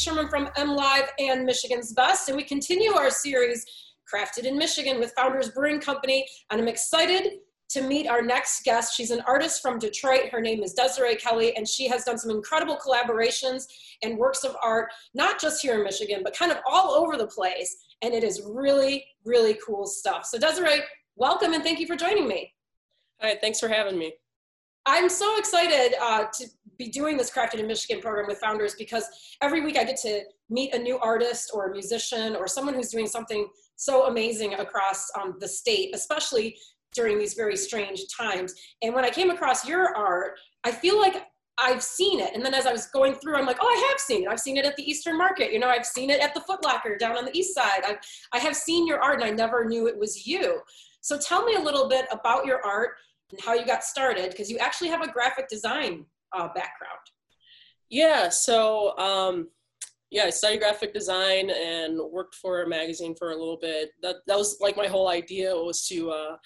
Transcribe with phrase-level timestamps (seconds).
[0.00, 3.66] Sherman from MLive and Michigan's Best, and we continue our series,
[4.10, 7.34] Crafted in Michigan, with Founders Brewing Company, and I'm excited
[7.68, 8.96] to meet our next guest.
[8.96, 10.30] She's an artist from Detroit.
[10.32, 13.66] Her name is Desiree Kelly, and she has done some incredible collaborations
[14.02, 17.26] and works of art, not just here in Michigan, but kind of all over the
[17.26, 17.76] place.
[18.00, 20.24] And it is really, really cool stuff.
[20.24, 20.80] So, Desiree,
[21.16, 22.54] welcome and thank you for joining me.
[23.20, 24.14] Hi, thanks for having me.
[24.86, 26.46] I'm so excited uh, to
[26.80, 29.04] be doing this Crafted in Michigan program with founders because
[29.42, 32.88] every week I get to meet a new artist or a musician or someone who's
[32.88, 36.56] doing something so amazing across um, the state, especially
[36.94, 38.54] during these very strange times.
[38.82, 41.26] And when I came across your art, I feel like
[41.58, 42.34] I've seen it.
[42.34, 44.28] And then as I was going through, I'm like, oh, I have seen it.
[44.28, 45.52] I've seen it at the Eastern Market.
[45.52, 47.82] You know, I've seen it at the Foot Locker down on the East Side.
[47.86, 47.98] I've,
[48.32, 50.60] I have seen your art and I never knew it was you.
[51.02, 52.92] So tell me a little bit about your art
[53.30, 57.00] and how you got started, because you actually have a graphic design uh, background.
[57.88, 59.48] Yeah, so um,
[60.10, 63.90] yeah, I studied graphic design and worked for a magazine for a little bit.
[64.02, 66.36] That that was like my whole idea was to uh,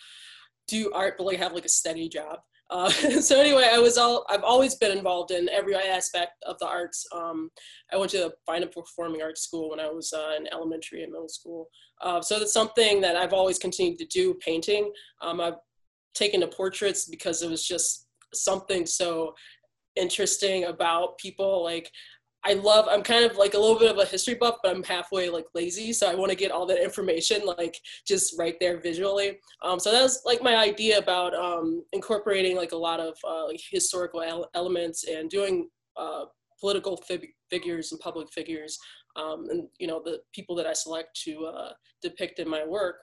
[0.69, 2.39] do art, but like have like a steady job.
[2.71, 2.89] Uh,
[3.21, 7.07] so anyway, I was all I've always been involved in every aspect of the arts.
[7.15, 7.51] Um,
[7.93, 11.13] I went to fine and performing arts school when I was uh, in elementary and
[11.13, 11.69] middle school.
[12.03, 14.35] Uh, so that's something that I've always continued to do.
[14.35, 14.93] Painting.
[15.23, 15.57] Um, I've
[16.15, 19.35] taken to portraits because it was just something so
[19.97, 21.91] interesting about people like
[22.47, 24.83] I love, I'm kind of like a little bit of a history buff, but I'm
[24.83, 25.95] halfway like lazy.
[25.95, 29.39] So I want to get all that information like just right there visually.
[29.63, 33.47] Um, so that was like my idea about um, incorporating like a lot of uh,
[33.47, 36.25] like historical el- elements and doing uh,
[36.61, 38.79] political fig- figures and public figures
[39.17, 41.73] um, and, you know, the people that I select to uh,
[42.03, 42.97] depict in my work.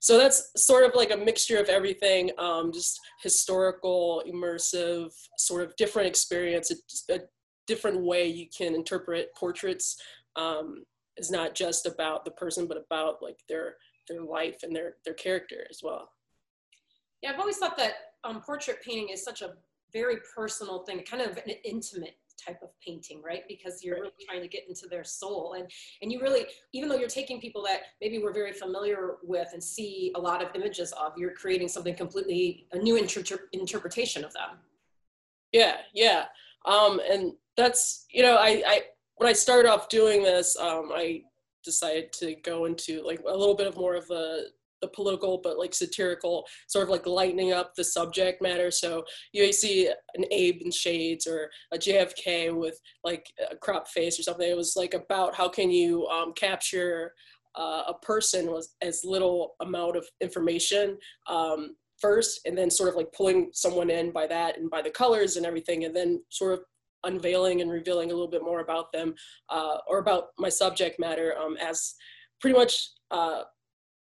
[0.00, 5.74] So that's sort of like a mixture of everything, um, just historical, immersive, sort of
[5.76, 7.20] different experience, a, a
[7.66, 10.00] different way you can interpret portraits
[10.36, 10.84] um,
[11.16, 13.76] is not just about the person, but about like their
[14.08, 16.10] their life and their their character as well.
[17.22, 19.54] Yeah, I've always thought that um, portrait painting is such a
[19.92, 23.42] very personal thing, kind of an intimate type of painting, right?
[23.48, 25.70] Because you're really trying to get into their soul, and
[26.02, 29.62] and you really, even though you're taking people that maybe we're very familiar with and
[29.62, 34.32] see a lot of images of, you're creating something completely a new inter- interpretation of
[34.32, 34.58] them.
[35.52, 36.26] Yeah, yeah,
[36.66, 38.82] um, and that's you know I, I
[39.16, 41.22] when I started off doing this, um, I
[41.64, 44.44] decided to go into like a little bit of more of a
[44.82, 48.70] the political but like satirical sort of like lightening up the subject matter.
[48.70, 54.18] So you see an abe in shades or a jfk with like a crop face
[54.18, 54.48] or something.
[54.48, 57.12] It was like about how can you um, capture
[57.56, 60.98] uh, a person with as little amount of information
[61.28, 64.90] um, first and then sort of like pulling someone in by that and by the
[64.90, 66.60] colors and everything and then sort of
[67.04, 69.14] unveiling and revealing a little bit more about them
[69.48, 71.94] uh, or about my subject matter um, as
[72.40, 73.42] pretty much uh,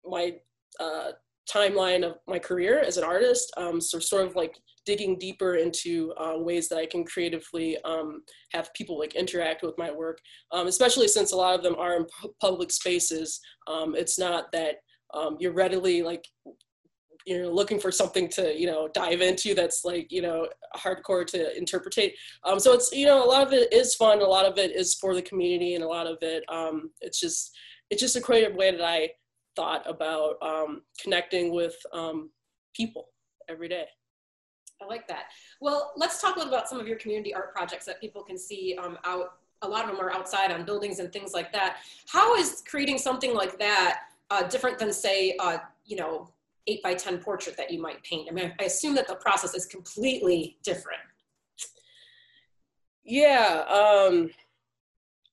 [0.05, 0.35] my
[0.79, 1.11] uh,
[1.49, 3.51] timeline of my career as an artist.
[3.57, 8.23] Um, so sort of like digging deeper into uh, ways that I can creatively um,
[8.53, 10.19] have people like interact with my work,
[10.51, 12.05] um, especially since a lot of them are in
[12.41, 13.39] public spaces.
[13.67, 14.75] Um, it's not that
[15.13, 16.25] um, you're readily like
[17.25, 21.55] you're looking for something to you know dive into that's like you know hardcore to
[21.57, 24.57] interpretate um, so it's you know a lot of it is fun a lot of
[24.57, 27.55] it is for the community and a lot of it um, it's just
[27.89, 29.09] it's just a creative way that i
[29.57, 32.29] thought about um, connecting with um,
[32.73, 33.09] people
[33.49, 33.85] every day
[34.81, 35.25] i like that
[35.59, 38.37] well let's talk a little about some of your community art projects that people can
[38.37, 41.77] see um, out a lot of them are outside on buildings and things like that
[42.07, 46.29] how is creating something like that uh, different than say uh, you know
[46.67, 48.27] eight by 10 portrait that you might paint?
[48.29, 50.99] I mean, I assume that the process is completely different.
[53.03, 54.29] Yeah, um,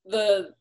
[0.06, 0.54] the,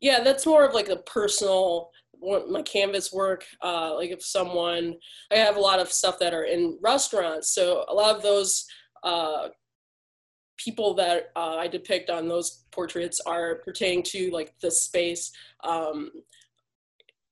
[0.00, 1.90] yeah, that's more of like a personal,
[2.20, 3.44] my canvas work.
[3.62, 4.96] Uh, like if someone,
[5.30, 7.50] I have a lot of stuff that are in restaurants.
[7.54, 8.66] So a lot of those,
[9.02, 9.48] uh,
[10.56, 15.30] people that uh, I depict on those portraits are pertaining to like the space.
[15.62, 16.10] Um,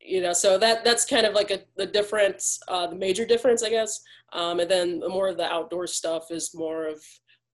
[0.06, 3.62] you know so that that's kind of like a the difference uh, the major difference
[3.62, 4.00] i guess
[4.32, 7.02] um, and then the more of the outdoor stuff is more of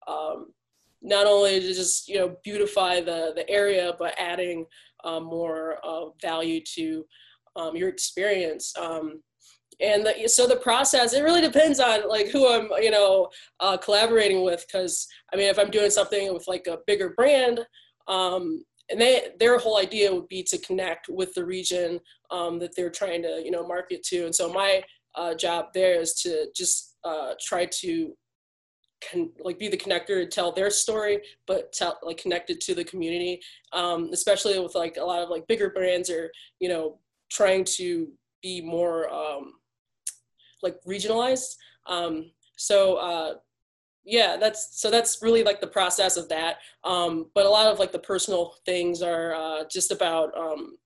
[0.07, 0.53] um,
[1.01, 4.67] not only to just you know beautify the the area but adding
[5.21, 7.05] more uh, value to
[7.57, 9.23] um, your experience um,
[9.81, 13.29] and the, so the process it really depends on like who i'm you know
[13.61, 17.61] uh, collaborating with because i mean if i'm doing something with like a bigger brand
[18.09, 21.99] um, and they their whole idea would be to connect with the region
[22.31, 24.83] um, that they're trying to you know market to and so my
[25.15, 28.15] uh, job there is to just uh, try to
[29.11, 32.85] con- like be the connector to tell their story, but tell like connected to the
[32.85, 33.41] community,
[33.73, 36.99] um, especially with like a lot of like bigger brands or you know
[37.31, 38.09] trying to
[38.43, 39.55] be more um,
[40.63, 41.57] like regionalized.
[41.87, 43.35] Um, so uh,
[44.05, 46.59] yeah, that's so that's really like the process of that.
[46.85, 50.77] Um, but a lot of like the personal things are uh, just about um,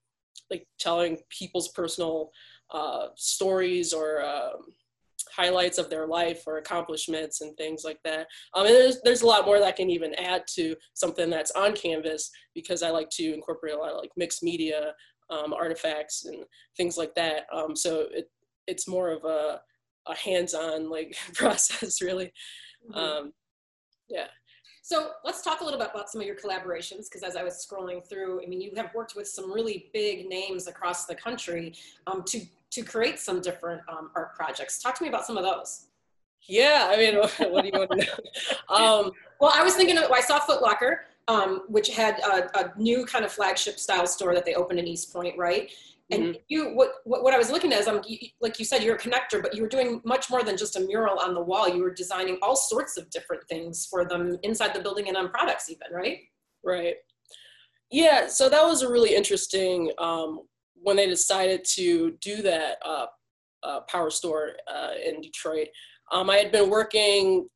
[0.50, 2.30] like telling people's personal
[2.70, 4.72] uh, stories or um,
[5.36, 8.26] highlights of their life or accomplishments and things like that.
[8.54, 11.50] Um, and there's, there's a lot more that I can even add to something that's
[11.52, 14.94] on Canvas because I like to incorporate a lot of like mixed media
[15.30, 16.44] um, artifacts and
[16.76, 17.46] things like that.
[17.52, 18.30] Um, so it,
[18.66, 19.60] it's more of a,
[20.06, 22.32] a hands-on like process really.
[22.90, 22.98] Mm-hmm.
[22.98, 23.32] Um,
[24.08, 24.26] yeah.
[24.86, 27.66] So let's talk a little bit about some of your collaborations, because as I was
[27.68, 31.74] scrolling through, I mean, you have worked with some really big names across the country
[32.06, 32.40] um, to
[32.76, 34.82] to create some different um, art projects.
[34.82, 35.87] Talk to me about some of those.
[36.46, 37.17] Yeah, I mean,
[37.50, 38.75] what do you want to know?
[38.75, 42.73] Um, well, I was thinking, of, I saw Foot Locker, um, which had a, a,
[42.78, 45.70] new kind of flagship style store that they opened in East Point, right?
[46.11, 46.38] And mm-hmm.
[46.49, 48.02] you, what, what, what I was looking at is, um,
[48.40, 50.81] like you said, you're a connector, but you were doing much more than just a
[50.81, 51.69] mural on the wall.
[51.69, 55.31] You were designing all sorts of different things for them inside the building and on
[55.31, 56.19] products, even, right?
[56.62, 56.96] Right.
[57.90, 58.28] Yeah.
[58.28, 60.43] So that was a really interesting um,
[60.82, 63.06] when they decided to do that uh,
[63.62, 65.69] uh, power store uh, in Detroit.
[66.12, 67.49] Um, I had been working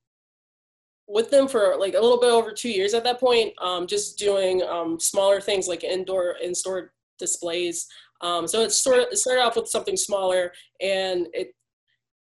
[1.07, 4.19] with them for like a little bit over two years at that point, um, just
[4.19, 7.87] doing um, smaller things like indoor in-store displays.
[8.21, 11.55] Um, so it sort of it started off with something smaller, and it,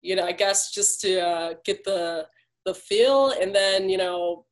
[0.00, 2.27] you know, I guess just to uh, get the
[2.65, 4.47] the feel, and then you know,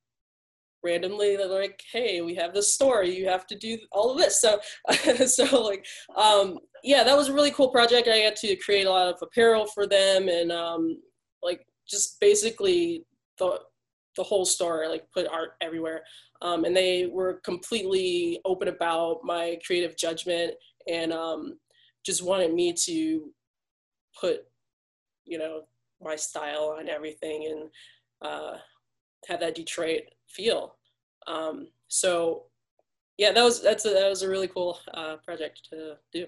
[0.87, 3.05] randomly they're like, "Hey, we have this store.
[3.05, 4.61] You have to do all of this." So,
[5.27, 5.85] so like,
[6.17, 8.09] um, yeah, that was a really cool project.
[8.09, 11.03] I got to create a lot of apparel for them, and um,
[11.43, 13.05] like just basically
[13.39, 13.61] the
[14.17, 16.03] the whole store, like put art everywhere.
[16.43, 20.55] Um, and they were completely open about my creative judgment
[20.89, 21.59] and um,
[22.05, 23.31] just wanted me to
[24.19, 24.41] put,
[25.25, 25.63] you know,
[26.03, 28.57] my style on everything and uh,
[29.29, 30.76] have that Detroit feel.
[31.27, 32.45] Um, so,
[33.19, 36.27] yeah, that was that's a, that was a really cool uh, project to do.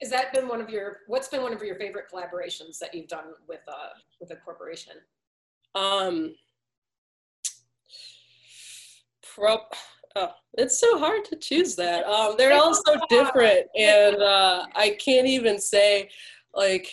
[0.00, 0.98] Has that been one of your?
[1.06, 3.90] What's been one of your favorite collaborations that you've done with uh,
[4.20, 4.94] with a corporation?
[5.74, 6.34] Um,
[9.34, 9.74] prop
[10.16, 12.04] oh, it's so hard to choose that.
[12.06, 16.10] Um, they're all so different, and uh, I can't even say
[16.54, 16.90] like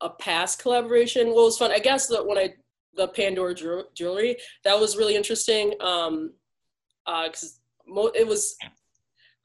[0.00, 1.28] a past collaboration.
[1.28, 2.54] What was fun, I guess that when I
[2.96, 3.54] the Pandora
[3.94, 5.74] jewelry that was really interesting.
[5.80, 6.32] Um,
[7.04, 7.60] because
[7.94, 8.56] uh, it was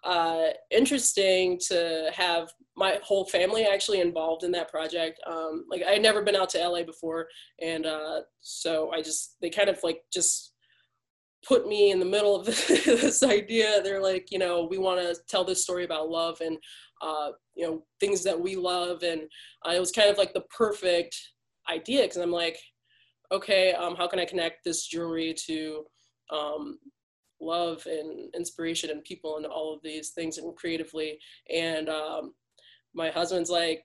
[0.04, 5.20] uh, interesting to have my whole family actually involved in that project.
[5.28, 7.28] Um, like I had never been out to LA before,
[7.62, 10.54] and uh, so I just they kind of like just
[11.46, 12.46] put me in the middle of
[12.86, 13.82] this idea.
[13.82, 16.58] They're like, you know, we want to tell this story about love and,
[17.02, 19.04] uh, you know, things that we love.
[19.04, 19.22] And
[19.66, 21.18] uh, it was kind of like the perfect
[21.70, 22.58] idea because I'm like,
[23.32, 25.86] okay, um, how can I connect this jewelry to
[26.32, 26.80] um,
[27.42, 31.20] love and inspiration and people and all of these things and creatively?
[31.54, 32.34] And um,
[32.94, 33.84] my husband's like,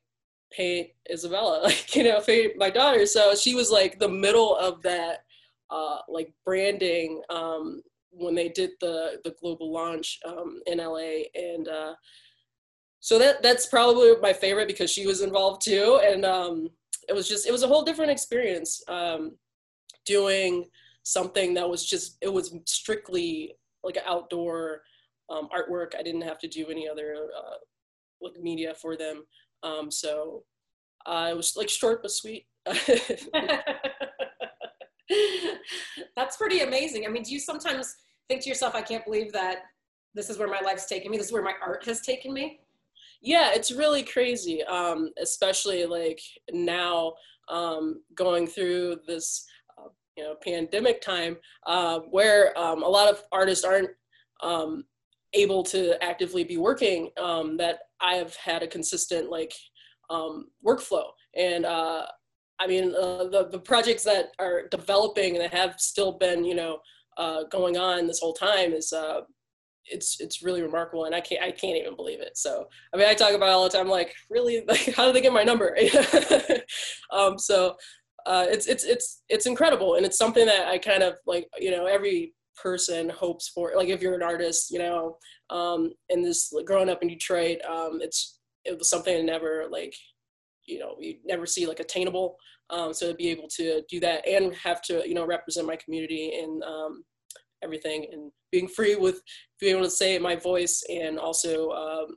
[0.53, 3.07] paint Isabella, like, you know, paint my daughter.
[3.07, 5.25] So she was like the middle of that
[5.71, 11.69] uh, like branding um, when they did the the global launch um, in LA, and
[11.69, 11.95] uh,
[13.01, 16.69] so that that's probably my favorite because she was involved too, and um,
[17.09, 19.37] it was just it was a whole different experience um,
[20.05, 20.67] doing
[21.03, 24.83] something that was just it was strictly like outdoor
[25.31, 25.95] um, artwork.
[25.99, 27.57] I didn't have to do any other uh,
[28.21, 29.25] like media for them,
[29.63, 30.45] um, so
[31.07, 32.47] uh, it was like short but sweet.
[36.17, 37.05] That's pretty amazing.
[37.07, 37.95] I mean, do you sometimes
[38.29, 39.65] think to yourself, I can't believe that
[40.15, 42.61] this is where my life's taken me, this is where my art has taken me?
[43.21, 46.21] Yeah, it's really crazy, um, especially like
[46.53, 47.15] now
[47.49, 49.47] um, going through this
[50.17, 53.91] you know pandemic time uh, where um, a lot of artists aren't
[54.43, 54.85] um,
[55.33, 57.11] able to actively be working.
[57.21, 59.53] Um, that I have had a consistent like
[60.11, 61.07] um, workflow,
[61.37, 62.07] and uh,
[62.61, 66.55] I mean, uh, the, the projects that are developing and that have still been, you
[66.55, 66.79] know,
[67.17, 69.23] uh, going on this whole time is, uh,
[69.87, 71.05] it's, it's really remarkable.
[71.05, 72.37] And I can't, I can't even believe it.
[72.37, 75.21] So, I mean, I talk about all the time, like really, like, how did they
[75.21, 75.77] get my number?
[77.11, 77.77] um, so,
[78.27, 79.95] uh, it's, it's, it's, it's incredible.
[79.95, 83.89] And it's something that I kind of like, you know, every person hopes for, like,
[83.89, 85.17] if you're an artist, you know,
[85.51, 89.95] um, this like, growing up in Detroit, um, it's, it was something I never like,
[90.67, 92.39] you know you never see like attainable
[92.71, 95.77] Um, so to be able to do that and have to, you know, represent my
[95.77, 97.05] community and um,
[97.63, 99.21] everything and being free with
[99.61, 102.17] being able to say my voice and also um,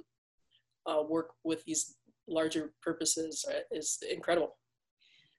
[0.90, 1.96] uh, work with these
[2.28, 4.56] larger purposes is incredible.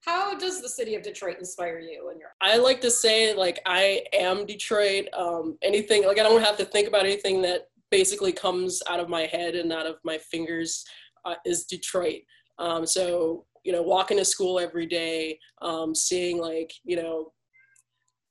[0.04, 2.30] How does the city of Detroit inspire you and your?
[2.40, 5.08] I like to say like I am Detroit.
[5.12, 9.08] Um, anything like I don't have to think about anything that basically comes out of
[9.08, 10.84] my head and out of my fingers
[11.24, 12.20] uh, is Detroit.
[12.58, 17.32] Um, so you know, walking to school every day, um, seeing like you know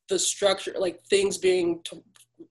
[0.10, 2.02] the structure, like things being t-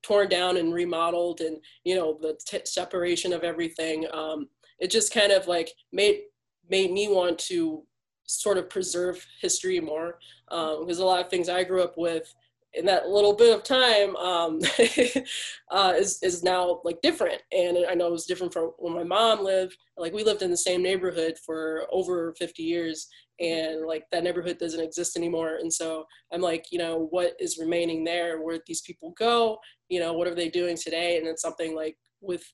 [0.02, 4.06] torn down and remodeled, and you know the t- separation of everything.
[4.12, 6.20] Um, it just kind of like made
[6.68, 7.82] made me want to
[8.26, 10.18] sort of preserve history more
[10.48, 12.32] because um, a lot of things I grew up with
[12.76, 14.60] in that little bit of time um,
[15.70, 19.02] uh, is is now like different, and I know it was different from when my
[19.02, 19.76] mom lived.
[19.96, 23.08] Like we lived in the same neighborhood for over 50 years,
[23.40, 25.56] and like that neighborhood doesn't exist anymore.
[25.60, 28.42] And so I'm like, you know, what is remaining there?
[28.42, 29.58] Where these people go?
[29.88, 31.16] You know, what are they doing today?
[31.16, 32.44] And it's something like with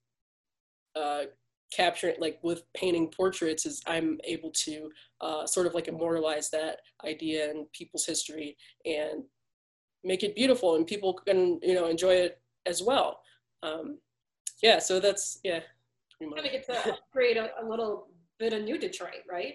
[0.94, 1.24] uh,
[1.74, 6.80] capturing like with painting portraits is i'm able to uh, sort of like immortalize that
[7.04, 9.22] idea in people's history and
[10.04, 13.20] make it beautiful and people can you know enjoy it as well.
[13.62, 13.98] Um,
[14.62, 15.60] yeah so that's yeah
[16.20, 19.54] kind of get to create a, a, little bit of new detroit right?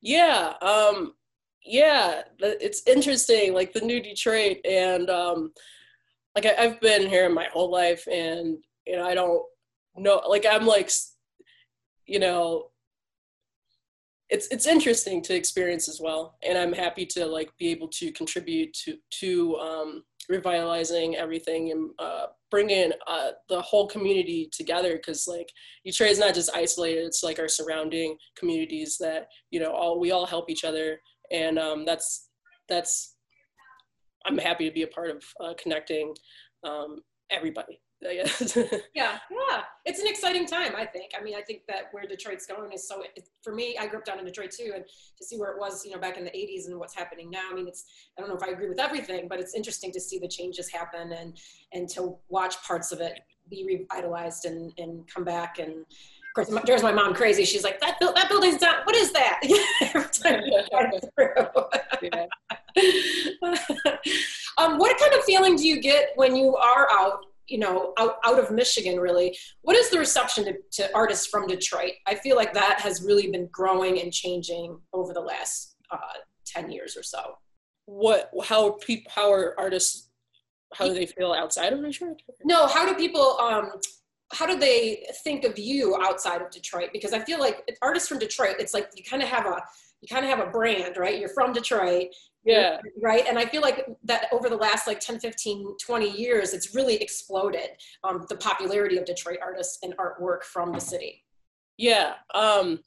[0.00, 1.14] Yeah um
[1.64, 5.52] yeah it's interesting like the new detroit and um
[6.34, 9.42] like I, i've been here my whole life and you know i don't
[9.96, 10.90] know like i'm like
[12.12, 12.68] you know
[14.28, 16.36] it's it's interesting to experience as well.
[16.46, 21.90] And i'm happy to like be able to contribute to to um, revitalizing everything and
[21.98, 24.92] uh, bringing uh, the whole community together.
[24.96, 25.50] Because like
[25.84, 27.04] Detroit is not just isolated.
[27.04, 31.00] It's like our surrounding communities that you know all we all help each other.
[31.30, 32.28] And um, that's
[32.68, 33.16] that's
[34.24, 36.14] i'm happy to be a part of uh, connecting
[36.64, 37.00] um,
[37.30, 37.81] everybody
[38.94, 40.72] yeah, yeah, it's an exciting time.
[40.76, 41.12] I think.
[41.18, 43.02] I mean, I think that where Detroit's going is so.
[43.42, 45.84] For me, I grew up down in Detroit too, and to see where it was,
[45.84, 47.48] you know, back in the '80s and what's happening now.
[47.50, 47.84] I mean, it's.
[48.16, 50.70] I don't know if I agree with everything, but it's interesting to see the changes
[50.70, 51.38] happen and
[51.72, 55.84] and to watch parts of it be revitalized and and come back and.
[56.34, 57.44] Of course, there's my mom crazy.
[57.44, 58.76] She's like, that, that building's down.
[58.84, 59.38] What is that?
[64.58, 68.16] Um, what kind of feeling do you get when you are out you know out,
[68.24, 69.36] out of michigan really.
[69.62, 71.92] What is the reception to, to artists from detroit?
[72.06, 75.96] I feel like that has really been growing and changing over the last uh,
[76.46, 77.36] 10 years or so.
[77.86, 80.08] What how people how are artists
[80.74, 82.22] how do they feel outside of detroit?
[82.44, 83.72] No how do people um
[84.32, 86.90] how do they think of you outside of detroit?
[86.92, 89.62] Because i feel like artists from detroit it's like you kind of have a
[90.02, 91.18] you kind of have a brand right?
[91.18, 92.08] You're from detroit
[92.44, 92.78] yeah.
[93.02, 93.24] right?
[93.28, 96.96] And i feel like that over the last like 10 15 20 years it's really
[96.96, 97.70] exploded
[98.04, 101.24] um, the popularity of detroit artists and artwork from the city.
[101.78, 102.80] Yeah um,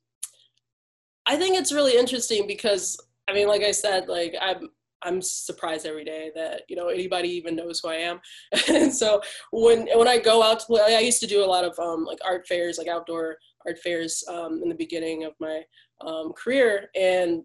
[1.25, 4.69] i think it's really interesting because i mean like i said like i'm
[5.03, 8.19] i'm surprised every day that you know anybody even knows who i am.
[8.69, 11.63] And so when when i go out to play i used to do a lot
[11.63, 15.61] of um, like art fairs like outdoor art fairs um, in the beginning of my
[16.01, 17.43] um, career and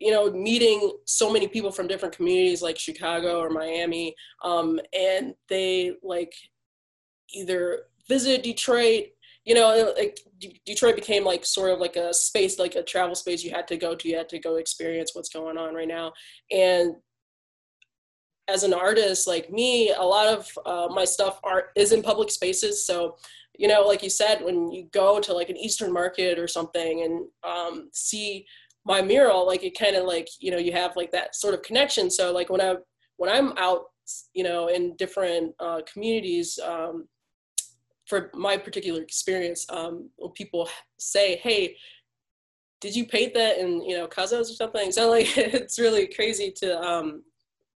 [0.00, 5.34] you know, meeting so many people from different communities like Chicago or Miami, um, and
[5.48, 6.32] they like
[7.34, 9.08] either visit Detroit.
[9.44, 10.20] You know, like
[10.64, 13.76] Detroit became like sort of like a space, like a travel space you had to
[13.76, 14.08] go to.
[14.08, 16.12] You had to go experience what's going on right now.
[16.50, 16.94] And
[18.48, 22.30] as an artist like me, a lot of uh, my stuff art is in public
[22.30, 22.86] spaces.
[22.86, 23.16] So,
[23.60, 27.02] you know, like you said, when you go to like an Eastern market or something
[27.02, 28.46] and um, see
[28.86, 31.60] my mural like it kind of like you know you have like that sort of
[31.60, 32.10] connection.
[32.10, 32.76] So like when i
[33.18, 33.82] when i'm out
[34.32, 37.06] you know in different uh, communities um,
[38.06, 40.66] for my particular experience um, people
[40.98, 41.76] say hey
[42.80, 44.90] did you paint that in you know Cuzzo's or something?
[44.90, 47.22] So like it's really crazy to um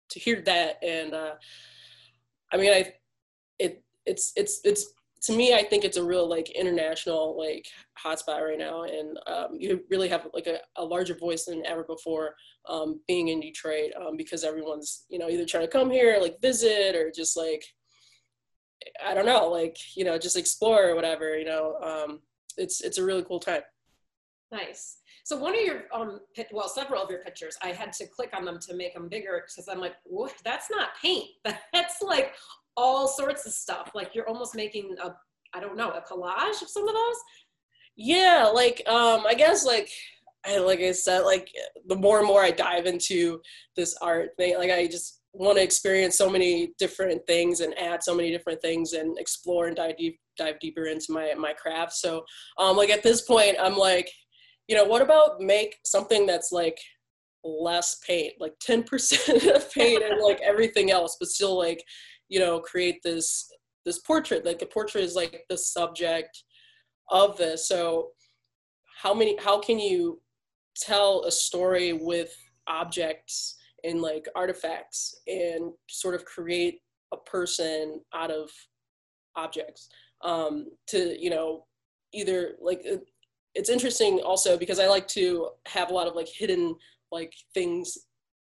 [0.08, 0.82] to hear that.
[0.82, 1.34] And uh
[2.52, 2.92] i mean i
[3.58, 7.66] it it's it's it's to me, I think it's a real like international like
[8.02, 11.82] hotspot right now, and um, you really have like a, a, larger voice than ever
[11.84, 12.34] before
[12.68, 16.40] um, being in Detroit um, because everyone's you know either trying to come here like
[16.42, 17.64] visit or just like
[19.04, 22.20] I don't know like you know just explore or whatever you know um,
[22.58, 23.62] it's it's a really cool time.
[24.52, 24.98] Nice.
[25.24, 26.20] So one of your, um,
[26.52, 29.42] well, several of your pictures, I had to click on them to make them bigger
[29.42, 29.94] because I'm like?
[30.44, 31.30] That's not paint.
[31.72, 32.34] That's like
[32.76, 33.92] all sorts of stuff.
[33.94, 35.14] Like you're almost making a,
[35.52, 37.16] I don't know, a collage of some of those.
[37.96, 39.88] Yeah, like um, I guess like
[40.46, 41.50] I like I said, like
[41.86, 43.40] the more and more I dive into
[43.76, 48.02] this art thing, like I just want to experience so many different things and add
[48.02, 51.92] so many different things and explore and dive deep dive deeper into my my craft.
[51.92, 52.24] So
[52.58, 54.10] um like at this point I'm like,
[54.68, 56.78] you know, what about make something that's like
[57.44, 61.84] less paint, like 10% of paint and like everything else, but still like,
[62.28, 63.50] you know, create this
[63.84, 64.44] this portrait.
[64.44, 66.44] Like the portrait is like the subject
[67.10, 67.68] of this.
[67.68, 68.10] So
[69.02, 70.20] how many how can you
[70.76, 72.34] tell a story with
[72.66, 76.80] objects and like artifacts and sort of create
[77.12, 78.50] a person out of
[79.36, 79.88] objects
[80.22, 81.66] um, to you know
[82.12, 82.84] either like
[83.54, 86.74] it's interesting also because i like to have a lot of like hidden
[87.12, 87.98] like things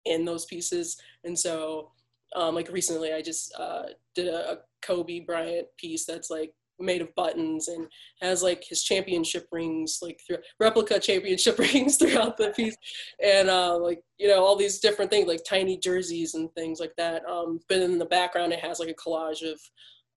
[0.04, 1.90] in those pieces and so
[2.34, 7.00] um, like recently i just uh, did a, a kobe bryant piece that's like made
[7.00, 7.86] of buttons and
[8.20, 10.20] has like his championship rings like
[10.60, 12.76] replica championship rings throughout the piece.
[13.22, 16.94] And uh, like you know all these different things like tiny jerseys and things like
[16.96, 17.24] that.
[17.26, 19.60] Um, but in the background it has like a collage of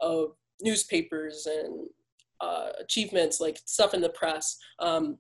[0.02, 1.88] of newspapers and
[2.42, 5.18] uh, achievements like stuff in the press um,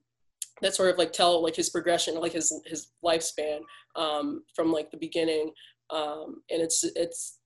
[0.61, 3.59] that sort of like tell like his progression like his his lifespan
[3.95, 5.51] um, from like the beginning
[5.91, 7.39] um, and it's it's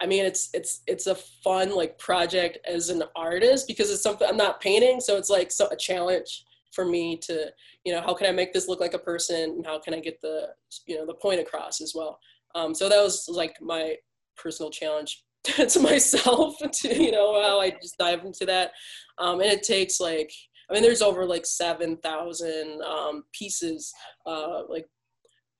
[0.00, 4.28] I mean, it's it's it's a fun like project as an artist because it's something
[4.28, 7.46] I'm not painting, so it's like so a challenge for me to
[7.84, 10.00] you know how can I make this look like a person and how can I
[10.00, 10.48] get the
[10.86, 12.18] you know the point across as well.
[12.54, 13.96] Um, so that was like my
[14.36, 18.72] personal challenge to myself to you know how I just dive into that,
[19.18, 20.30] um, and it takes like
[20.70, 23.92] I mean there's over like seven thousand um, pieces
[24.26, 24.86] uh, like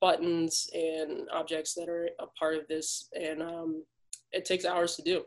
[0.01, 3.85] buttons and objects that are a part of this and um,
[4.33, 5.25] it takes hours to do.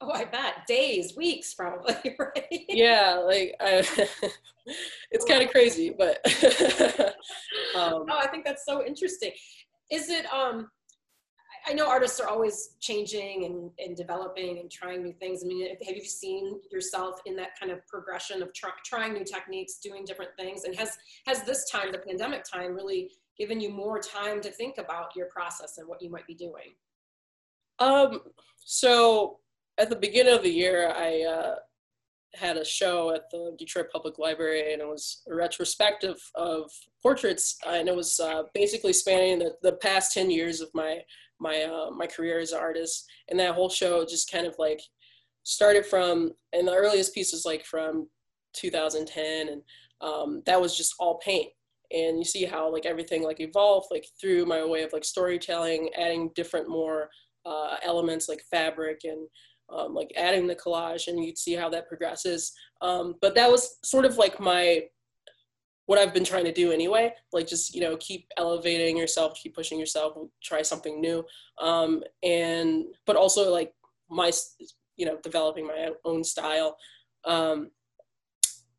[0.00, 2.64] Oh, I bet days, weeks, probably, right?
[2.68, 3.84] Yeah, like I,
[5.10, 6.18] it's kind of crazy, but.
[7.76, 9.32] um, oh, I think that's so interesting.
[9.90, 10.24] Is it?
[10.32, 10.70] Um,
[11.66, 15.42] I know artists are always changing and, and developing and trying new things.
[15.44, 19.24] I mean, have you seen yourself in that kind of progression of try, trying new
[19.24, 20.64] techniques, doing different things?
[20.64, 24.78] And has has this time, the pandemic time, really given you more time to think
[24.78, 26.74] about your process and what you might be doing?
[27.78, 28.20] Um,
[28.64, 29.38] so
[29.78, 31.54] at the beginning of the year, I uh,
[32.34, 36.70] had a show at the Detroit Public Library, and it was a retrospective of
[37.02, 41.00] portraits, and it was uh, basically spanning the, the past ten years of my
[41.40, 43.08] my uh, my career as an artist.
[43.28, 44.80] And that whole show just kind of like
[45.44, 48.08] started from, and the earliest piece was like from
[48.54, 49.62] 2010, and
[50.00, 51.48] um, that was just all paint.
[51.90, 55.90] And you see how like everything like evolved like through my way of like storytelling,
[55.96, 57.08] adding different more
[57.46, 59.26] uh, elements like fabric and
[59.70, 62.52] um, like adding the collage and you'd see how that progresses.
[62.80, 64.84] Um, but that was sort of like my,
[65.86, 69.54] what I've been trying to do anyway, like just, you know, keep elevating yourself, keep
[69.54, 71.24] pushing yourself, try something new.
[71.58, 73.72] Um, and, but also like
[74.10, 74.30] my,
[74.96, 76.76] you know, developing my own style.
[77.24, 77.70] Um,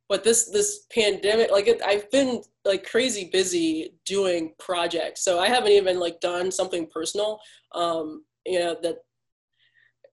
[0.09, 5.23] but this this pandemic like it, i've been like crazy busy doing projects.
[5.23, 7.39] So i haven't even like done something personal
[7.73, 8.97] um you know that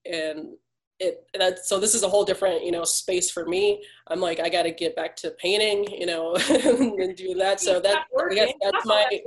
[0.04, 0.54] and
[0.98, 3.82] it that so this is a whole different you know space for me.
[4.08, 7.60] I'm like i got to get back to painting you know and do that.
[7.60, 9.04] So that i guess that's my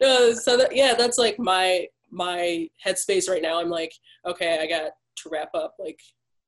[0.00, 3.60] no, so that yeah that's like my my headspace right now.
[3.60, 3.92] I'm like
[4.26, 6.00] okay i got to wrap up like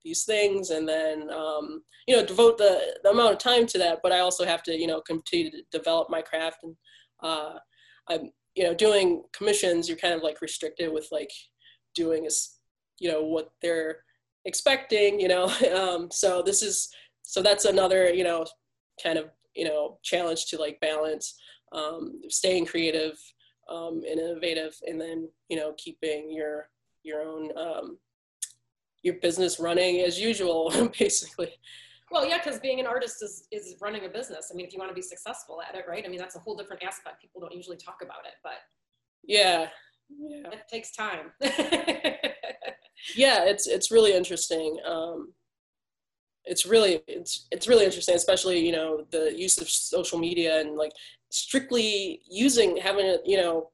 [0.04, 4.00] these things and then um, you know devote the, the amount of time to that
[4.02, 6.76] but i also have to you know continue to develop my craft and
[7.22, 7.54] uh,
[8.08, 11.30] i'm you know doing commissions you're kind of like restricted with like
[11.94, 12.58] doing is
[12.98, 13.98] you know what they're
[14.44, 15.50] expecting you know?
[15.74, 16.88] Um, so this is
[17.22, 18.44] so that's another you know
[19.02, 21.34] kind of you know challenge to like balance
[21.72, 23.18] um, staying creative
[23.70, 26.68] um, and innovative and then you know keeping your
[27.02, 27.98] your own um,
[29.02, 31.52] your business running as usual basically
[32.12, 34.50] well, yeah, because being an artist is is running a business.
[34.52, 36.04] I mean, if you want to be successful at it, right?
[36.04, 37.22] I mean, that's a whole different aspect.
[37.22, 38.60] People don't usually talk about it, but
[39.24, 39.68] yeah,
[40.10, 40.50] yeah.
[40.52, 41.32] it takes time.
[43.16, 44.76] yeah, it's it's really interesting.
[44.86, 45.32] Um,
[46.44, 50.76] it's really it's it's really interesting, especially you know the use of social media and
[50.76, 50.92] like
[51.30, 53.70] strictly using having it you know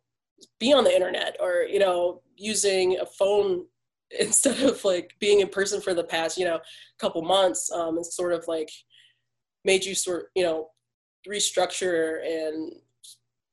[0.61, 3.65] be on the internet or you know using a phone
[4.21, 6.59] instead of like being in person for the past you know
[6.99, 8.71] couple months um it's sort of like
[9.65, 10.69] made you sort you know
[11.29, 12.73] restructure and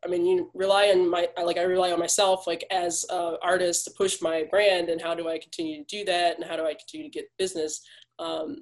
[0.06, 3.86] i mean you rely on my like i rely on myself like as an artist
[3.86, 6.66] to push my brand and how do i continue to do that and how do
[6.66, 7.82] i continue to get business.
[8.20, 8.58] Um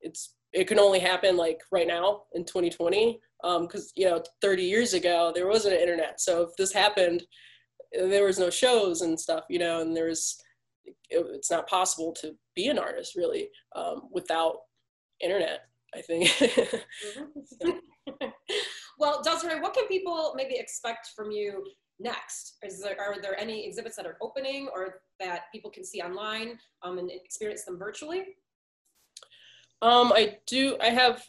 [0.00, 4.62] it's it can only happen like right now in 2020 because um, you know 30
[4.62, 6.20] years ago there wasn't an internet.
[6.20, 7.24] So if this happened
[7.92, 10.18] there was no shows and stuff you know and there it,
[11.08, 14.56] it's not possible to be an artist really um, without
[15.20, 15.60] internet
[15.94, 16.30] i think.
[19.00, 21.64] Well desiree what can people maybe expect from you
[22.00, 22.58] next?
[22.62, 26.58] Is there are there any exhibits that are opening or that people can see online
[26.82, 28.24] um, and experience them virtually?
[29.82, 30.76] Um, I do.
[30.80, 31.22] I have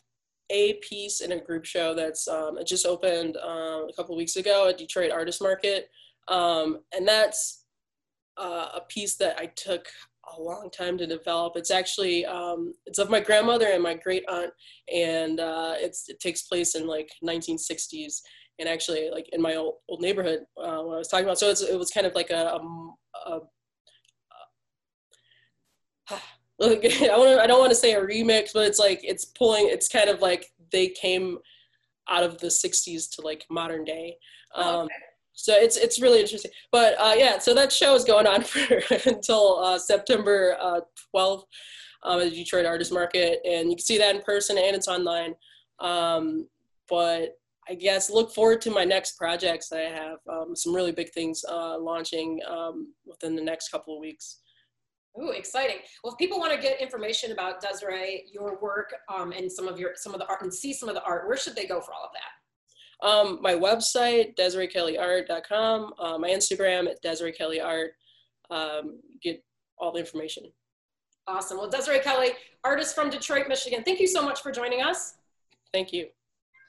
[0.49, 4.35] a piece in a group show that's um, it just opened um, a couple weeks
[4.35, 5.89] ago at Detroit Artist Market,
[6.27, 7.60] um, and that's
[8.37, 9.87] uh, a piece that I took
[10.37, 11.53] a long time to develop.
[11.55, 14.51] It's actually um, it's of my grandmother and my great aunt,
[14.93, 18.21] and uh, it's it takes place in like 1960s,
[18.59, 21.39] and actually like in my old, old neighborhood uh, when I was talking about.
[21.39, 22.59] So it was kind of like a,
[23.25, 23.39] a, a
[26.61, 29.67] I want I don't want to say a remix, but it's like it's pulling.
[29.67, 31.39] It's kind of like they came
[32.07, 34.17] out of the '60s to like modern day.
[34.53, 34.93] Um, okay.
[35.33, 36.51] So it's it's really interesting.
[36.71, 40.81] But uh, yeah, so that show is going on for until uh, September uh,
[41.15, 41.43] 12th
[42.03, 44.87] um, at the Detroit Artist Market, and you can see that in person and it's
[44.87, 45.35] online.
[45.79, 46.47] Um,
[46.89, 47.37] but
[47.69, 50.17] I guess look forward to my next projects I have.
[50.29, 54.39] Um, some really big things uh, launching um, within the next couple of weeks.
[55.21, 55.77] Ooh, exciting.
[56.03, 59.77] Well, if people want to get information about Desiree, your work, um, and some of
[59.77, 61.81] your some of the art and see some of the art, where should they go
[61.81, 62.40] for all of that?
[63.01, 67.93] Um, my website, DesireeKellyArt.com, uh, my Instagram at Desiree Kelly Art.
[68.49, 69.43] Um, get
[69.77, 70.43] all the information.
[71.27, 71.57] Awesome.
[71.57, 72.29] Well, Desiree Kelly,
[72.63, 73.83] artist from Detroit, Michigan.
[73.83, 75.15] Thank you so much for joining us.
[75.73, 76.07] Thank you.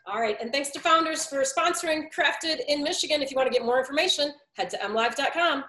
[0.07, 3.23] All right, and thanks to Founders for sponsoring Crafted in Michigan.
[3.23, 5.65] If you want to get more information, head to mlive.com.